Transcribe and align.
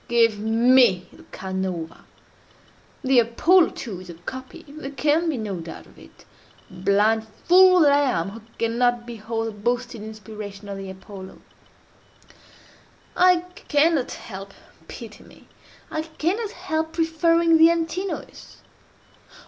Give 0.07 0.39
me 0.39 1.05
the 1.13 1.21
Canova! 1.31 2.05
The 3.03 3.19
Apollo, 3.19 3.69
too, 3.75 4.01
is 4.01 4.09
a 4.09 4.15
copy—there 4.15 4.89
can 4.89 5.29
be 5.29 5.37
no 5.37 5.59
doubt 5.59 5.85
of 5.85 5.99
it—blind 5.99 7.27
fool 7.45 7.81
that 7.81 7.91
I 7.93 8.19
am, 8.19 8.29
who 8.31 8.41
cannot 8.57 9.05
behold 9.05 9.47
the 9.47 9.51
boasted 9.51 10.01
inspiration 10.01 10.67
of 10.69 10.79
the 10.79 10.89
Apollo! 10.89 11.37
I 13.15 13.41
cannot 13.67 14.13
help—pity 14.13 15.23
me!—I 15.23 16.01
cannot 16.01 16.49
help 16.49 16.93
preferring 16.93 17.59
the 17.59 17.69
Antinous. 17.69 18.57